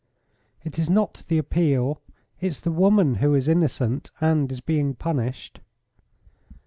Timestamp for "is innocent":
3.35-4.09